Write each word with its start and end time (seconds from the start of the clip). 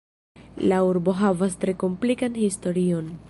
La 0.71 0.79
urbo 0.91 1.13
havas 1.19 1.59
tre 1.65 1.77
komplikan 1.85 2.43
historion. 2.47 3.19